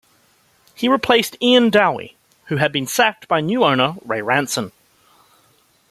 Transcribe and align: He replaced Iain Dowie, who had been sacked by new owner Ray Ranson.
He 0.73 0.87
replaced 0.89 1.37
Iain 1.43 1.69
Dowie, 1.69 2.17
who 2.45 2.57
had 2.57 2.71
been 2.71 2.87
sacked 2.87 3.27
by 3.27 3.39
new 3.39 3.63
owner 3.63 3.97
Ray 4.03 4.23
Ranson. 4.23 4.71